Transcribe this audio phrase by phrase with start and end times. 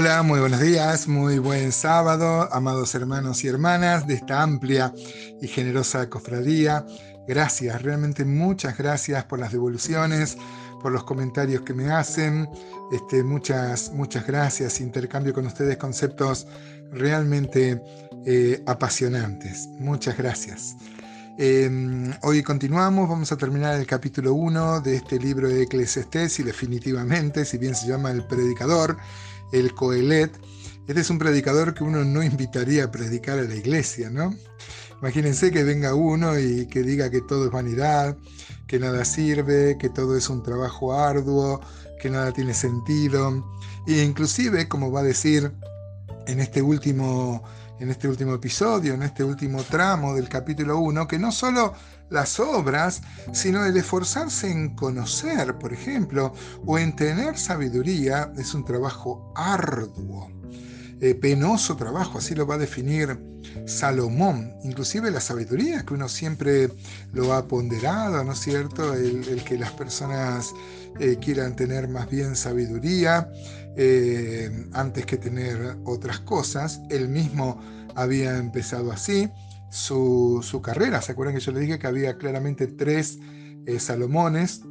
[0.00, 4.94] Hola, muy buenos días, muy buen sábado, amados hermanos y hermanas de esta amplia
[5.42, 6.86] y generosa cofradía.
[7.26, 10.38] Gracias, realmente muchas gracias por las devoluciones,
[10.80, 12.48] por los comentarios que me hacen.
[12.92, 14.80] Este, muchas, muchas gracias.
[14.80, 16.46] Intercambio con ustedes conceptos
[16.92, 17.82] realmente
[18.24, 19.66] eh, apasionantes.
[19.80, 20.76] Muchas gracias.
[21.38, 26.44] Em, hoy continuamos, vamos a terminar el capítulo 1 de este libro de Eclesiastés y
[26.44, 28.96] definitivamente, si bien se llama El Predicador,
[29.52, 30.32] el Coelet,
[30.86, 34.34] este es un predicador que uno no invitaría a predicar a la iglesia, ¿no?
[35.00, 38.16] Imagínense que venga uno y que diga que todo es vanidad,
[38.66, 41.60] que nada sirve, que todo es un trabajo arduo,
[42.00, 43.44] que nada tiene sentido.
[43.86, 45.52] E inclusive, como va a decir
[46.26, 47.44] en este último
[47.80, 51.74] en este último episodio, en este último tramo del capítulo 1, que no solo
[52.10, 56.32] las obras, sino el esforzarse en conocer, por ejemplo,
[56.66, 60.30] o en tener sabiduría, es un trabajo arduo,
[61.00, 63.18] eh, penoso trabajo, así lo va a definir
[63.66, 66.72] Salomón, inclusive la sabiduría, que uno siempre
[67.12, 68.94] lo ha ponderado, ¿no es cierto?
[68.94, 70.52] El, que las personas
[70.98, 73.30] eh, quieran tener más bien sabiduría,
[73.76, 76.80] eh, antes que tener otras cosas.
[76.90, 77.60] Él mismo
[77.94, 79.30] había empezado así
[79.70, 81.00] su, carrera.
[81.02, 83.18] ¿Se acuerdan que yo le dije que había claramente tres
[83.66, 84.62] eh, Salomones?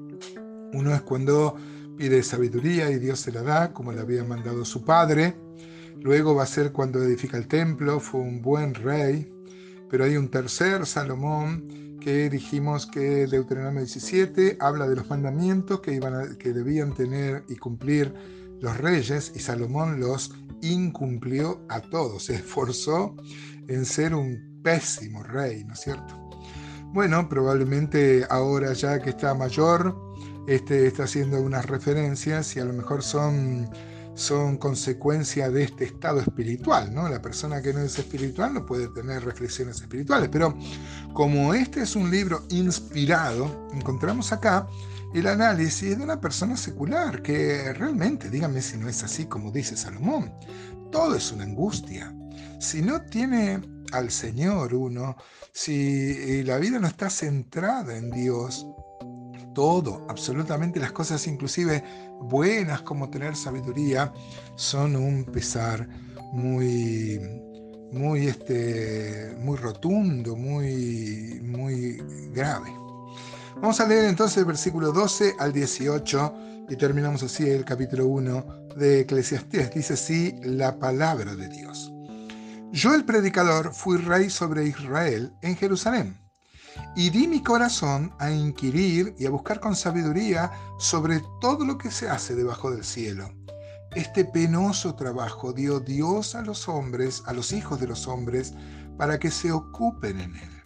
[0.73, 1.55] Uno es cuando
[1.97, 5.35] pide sabiduría y Dios se la da, como le había mandado su padre.
[6.01, 9.31] Luego va a ser cuando edifica el templo, fue un buen rey.
[9.89, 15.93] Pero hay un tercer Salomón que dijimos que Deuteronomio 17 habla de los mandamientos que,
[15.93, 18.13] iban que debían tener y cumplir
[18.61, 23.15] los reyes y Salomón los incumplió a todos, se esforzó
[23.67, 26.15] en ser un pésimo rey, ¿no es cierto?
[26.93, 29.95] Bueno, probablemente ahora ya que está mayor,
[30.47, 33.69] este está haciendo unas referencias y a lo mejor son,
[34.17, 37.07] son consecuencia de este estado espiritual, ¿no?
[37.07, 40.57] La persona que no es espiritual no puede tener reflexiones espirituales, pero
[41.13, 44.67] como este es un libro inspirado, encontramos acá
[45.13, 49.77] el análisis de una persona secular, que realmente, dígame si no es así como dice
[49.77, 50.33] Salomón,
[50.91, 52.11] todo es una angustia.
[52.59, 53.61] Si no tiene
[53.91, 55.15] al Señor uno,
[55.53, 58.65] si la vida no está centrada en Dios,
[59.57, 61.83] todo, absolutamente las cosas inclusive
[62.21, 64.13] buenas como tener sabiduría,
[64.55, 65.89] son un pesar
[66.31, 67.19] muy
[67.91, 71.97] muy este muy rotundo, muy muy
[72.35, 72.71] grave.
[73.55, 76.35] Vamos a leer entonces el versículo 12 al 18
[76.69, 79.73] y terminamos así el capítulo 1 de Eclesiastés.
[79.73, 81.91] Dice así la palabra de Dios.
[82.71, 86.26] Yo el predicador fui rey sobre Israel en Jerusalén
[86.95, 91.91] y di mi corazón a inquirir y a buscar con sabiduría sobre todo lo que
[91.91, 93.29] se hace debajo del cielo.
[93.95, 98.53] Este penoso trabajo dio Dios a los hombres, a los hijos de los hombres,
[98.97, 100.57] para que se ocupen en él.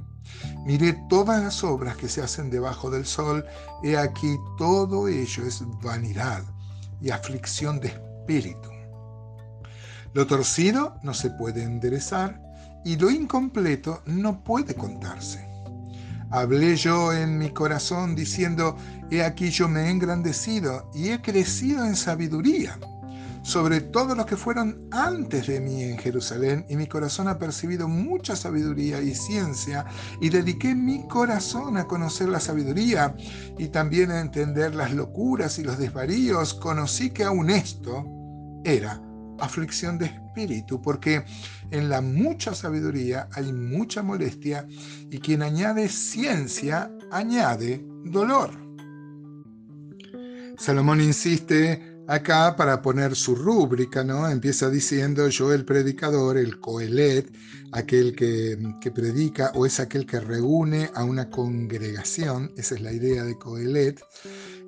[0.65, 3.45] Miré todas las obras que se hacen debajo del sol,
[3.83, 6.43] he aquí todo ello es vanidad
[7.01, 8.69] y aflicción de espíritu.
[10.13, 12.41] Lo torcido no se puede enderezar
[12.83, 15.50] y lo incompleto no puede contarse.
[16.31, 18.77] Hablé yo en mi corazón diciendo,
[19.09, 22.79] he aquí yo me he engrandecido y he crecido en sabiduría
[23.43, 27.87] sobre todos los que fueron antes de mí en Jerusalén, y mi corazón ha percibido
[27.87, 29.85] mucha sabiduría y ciencia,
[30.21, 33.15] y dediqué mi corazón a conocer la sabiduría
[33.57, 36.53] y también a entender las locuras y los desvaríos.
[36.53, 38.05] Conocí que aún esto
[38.63, 39.01] era
[39.41, 41.23] aflicción de espíritu, porque
[41.71, 44.67] en la mucha sabiduría hay mucha molestia,
[45.09, 48.51] y quien añade ciencia añade dolor.
[50.57, 54.27] Salomón insiste acá para poner su rúbrica, ¿no?
[54.29, 57.31] Empieza diciendo yo el predicador, el coelet,
[57.71, 58.57] aquel que,
[58.93, 64.01] predica o es aquel que reúne a una congregación, esa es la idea de coelet.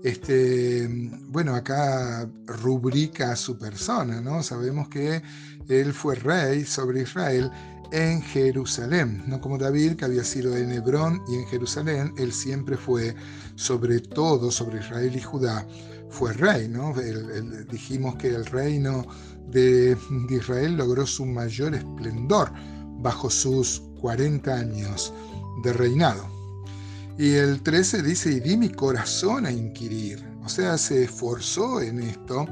[0.03, 0.87] Este,
[1.29, 4.43] bueno, acá rubrica a su persona, ¿no?
[4.43, 5.21] Sabemos que
[5.69, 7.49] él fue rey sobre Israel
[7.93, 12.75] en Jerusalén, no como David que había sido en Hebrón y en Jerusalén, él siempre
[12.75, 13.15] fue
[13.55, 15.65] sobre todo sobre Israel y Judá
[16.09, 16.93] fue rey, ¿no?
[17.71, 19.05] dijimos que el reino
[19.49, 19.95] de,
[20.29, 22.51] Israel logró su mayor esplendor
[22.99, 25.13] bajo sus 40 años
[25.63, 26.42] de reinado.
[27.17, 30.25] Y el 13 dice, y di mi corazón a inquirir.
[30.43, 32.45] O sea, se esforzó en esto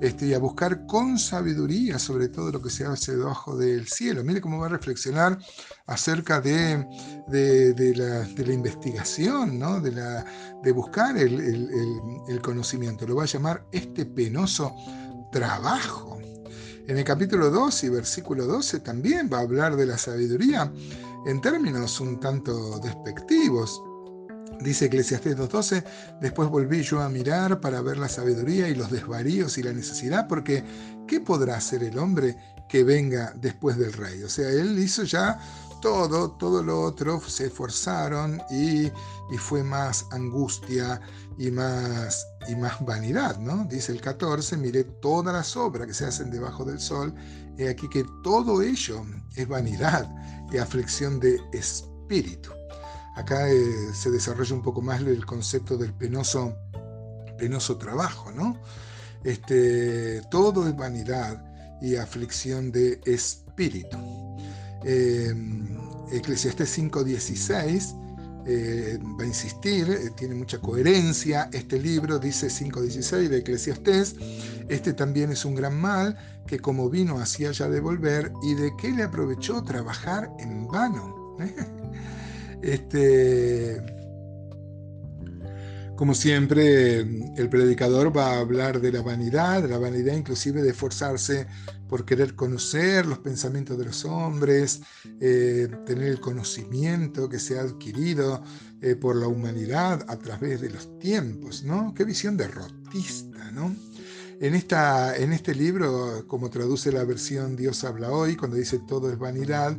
[0.00, 4.24] este, y a buscar con sabiduría sobre todo lo que se hace debajo del cielo.
[4.24, 5.38] Mire cómo va a reflexionar
[5.86, 6.86] acerca de,
[7.28, 9.80] de, la, investigación, ¿no?
[9.80, 10.24] de, la,
[10.62, 13.06] de buscar el, conocimiento.
[13.06, 14.74] Lo va a llamar este penoso
[15.30, 16.18] trabajo.
[16.86, 20.72] En el capítulo 2 y versículo 12 también va a hablar de la sabiduría
[21.26, 23.80] en términos un tanto despectivos.
[24.62, 25.84] Dice Eclesiastés 2.12,
[26.20, 30.28] después volví yo a mirar para ver la sabiduría y los desvaríos y la necesidad,
[30.28, 30.62] porque
[31.08, 32.36] ¿qué podrá hacer el hombre
[32.68, 34.22] que venga después del rey?
[34.22, 35.38] O sea, él hizo ya
[35.80, 38.90] todo, todo lo otro, se esforzaron y,
[39.38, 41.00] fue más angustia
[41.38, 43.64] y más, y más vanidad, ¿no?
[43.64, 47.14] Dice el 14, miré todas las obras que se hacen debajo del sol,
[47.56, 49.02] y aquí que todo ello
[49.36, 50.08] es vanidad
[50.52, 52.50] y aflicción de espíritu.
[53.16, 56.56] Acá eh, se desarrolla un poco más el concepto del penoso,
[57.38, 58.56] penoso trabajo, ¿no?
[59.24, 61.44] Este, todo es vanidad
[61.82, 63.98] y aflicción de espíritu.
[64.84, 65.34] Eh,
[66.12, 68.00] Eclesiastés 5.16
[68.46, 71.48] eh, va a insistir, eh, tiene mucha coherencia.
[71.52, 74.16] Este libro dice 5.16 de Eclesiastés,
[74.68, 76.16] este también es un gran mal
[76.46, 81.36] que como vino hacía ya devolver y de qué le aprovechó trabajar en vano.
[82.62, 83.82] Este,
[86.00, 90.70] como siempre, el predicador va a hablar de la vanidad, de la vanidad inclusive de
[90.70, 91.46] esforzarse
[91.90, 94.80] por querer conocer los pensamientos de los hombres,
[95.20, 98.42] eh, tener el conocimiento que se ha adquirido
[98.80, 101.92] eh, por la humanidad a través de los tiempos, ¿no?
[101.94, 103.74] Qué visión derrotista, ¿no?
[104.40, 109.12] En, esta, en este libro, como traduce la versión Dios habla hoy, cuando dice todo
[109.12, 109.76] es vanidad,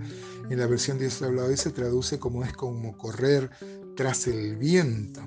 [0.52, 3.50] en la versión Dios habla hoy se traduce como es como correr
[3.96, 5.20] tras el viento.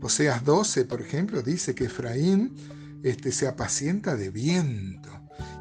[0.00, 2.54] Oseas 12, por ejemplo, dice que Efraín
[3.02, 5.10] este, se apacienta de viento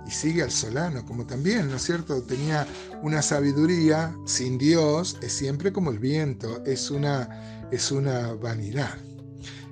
[0.08, 2.24] y sigue al solano, como también, ¿no es cierto?
[2.24, 2.66] Tenía
[3.02, 8.96] una sabiduría sin Dios, es siempre como el viento, es una, es una vanidad.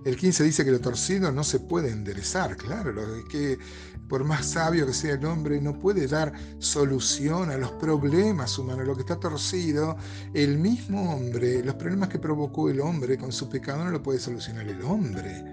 [0.06, 2.94] El 15 dice que lo torcido no se puede enderezar, claro,
[3.30, 3.58] que
[4.10, 8.86] por más sabio que sea el hombre, no puede dar solución a los problemas humanos,
[8.86, 9.96] lo que está torcido,
[10.34, 14.20] el mismo hombre, los problemas que provocó el hombre con su pecado no lo puede
[14.20, 15.53] solucionar el hombre.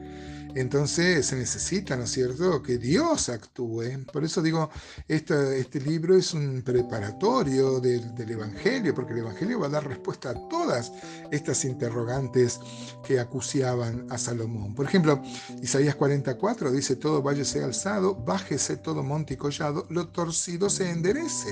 [0.54, 4.04] Entonces se necesita, ¿no es cierto?, que Dios actúe.
[4.12, 4.70] Por eso digo,
[5.08, 10.48] este, libro es un preparatorio del, Evangelio, porque el Evangelio va a dar respuesta a
[10.48, 10.92] todas
[11.30, 12.60] estas interrogantes
[13.04, 14.74] que acuciaban a Salomón.
[14.74, 15.22] Por ejemplo,
[15.62, 21.50] Isaías 44 dice, todo valle alzado, bájese todo monte y collado, lo torcido se enderece.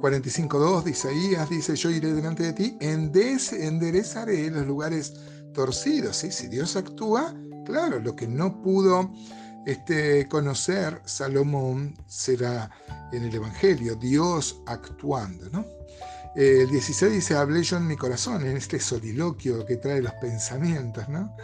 [0.00, 5.14] 45.2 de Isaías dice, yo iré delante de ti, enderezaré los lugares
[5.54, 6.16] torcidos.
[6.16, 6.30] ¿sí?
[6.30, 7.34] Si Dios actúa,
[7.66, 9.10] Claro, lo que no pudo
[9.66, 12.70] este, conocer Salomón será
[13.12, 15.50] en el Evangelio, Dios actuando.
[15.50, 15.66] ¿no?
[16.36, 21.08] El 16 dice, hablé yo en mi corazón, en este soliloquio que trae los pensamientos.
[21.08, 21.34] ¿no?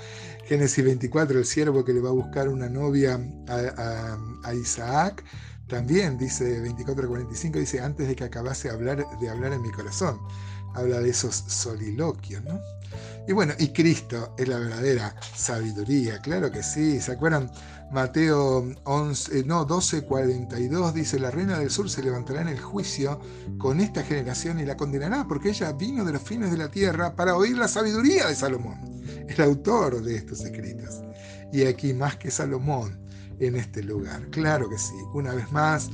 [0.46, 5.24] Génesis 24, el siervo que le va a buscar una novia a, Isaac,
[5.66, 9.70] también dice 24 45, dice, antes de que acabase de hablar, de hablar en mi
[9.72, 10.20] corazón.
[10.74, 12.58] Habla de esos soliloquios, ¿no?
[13.26, 17.00] Y bueno, y Cristo es la verdadera sabiduría, claro que sí.
[17.00, 17.50] ¿Se acuerdan?
[17.92, 22.58] Mateo 11, eh, no, 12, 42 dice, la reina del sur se levantará en el
[22.58, 23.20] juicio
[23.58, 27.14] con esta generación y la condenará, porque ella vino de los fines de la tierra
[27.14, 28.78] para oír la sabiduría de Salomón,
[29.28, 31.02] el autor de estos escritos.
[31.52, 32.98] Y aquí más que Salomón
[33.38, 34.26] en este lugar.
[34.30, 35.90] Claro que sí, una vez más,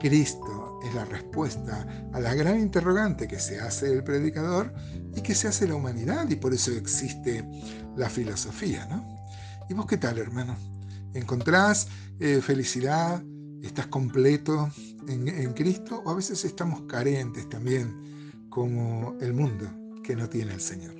[0.00, 4.72] Cristo es la respuesta a la gran interrogante que se hace el predicador
[5.14, 7.44] y que se hace la humanidad y por eso existe
[7.96, 8.86] la filosofía.
[8.86, 9.04] ¿no?
[9.68, 10.56] ¿Y vos qué tal, hermano?
[11.14, 11.88] ¿Encontrás
[12.20, 13.22] eh, felicidad?
[13.62, 14.70] ¿Estás completo
[15.08, 16.02] en, en Cristo?
[16.04, 19.66] ¿O a veces estamos carentes también como el mundo
[20.02, 20.94] que no tiene el Señor?